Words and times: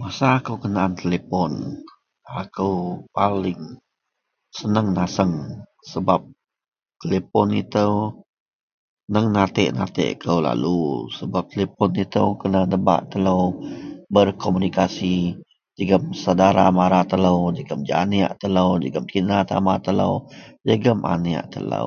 Masa 0.00 0.26
aku 0.40 0.54
kena 0.62 0.84
telepob 0.98 1.52
aku 2.40 2.70
paling 3.16 3.62
senang 4.56 4.88
naseng. 4.98 5.34
Telepon 7.00 7.48
ito 7.62 7.88
meng 9.12 9.26
natik 9.36 9.70
kou 10.22 10.38
lalu. 10.48 10.82
Telepon 11.52 11.90
ito 12.04 12.24
kena 12.40 12.60
nebak 12.70 13.00
telo 13.12 13.38
berkomunikasi 14.14 15.16
jegam 15.76 16.02
saudara 16.22 16.64
mara 16.78 17.00
telo 17.10 17.34
jegam 17.58 17.80
janiek 17.88 18.30
telo 18.40 18.66
tina 19.10 19.38
tama 19.50 19.74
telo 19.86 20.10
jegam 20.68 20.98
aniek 21.12 21.44
telo. 21.52 21.84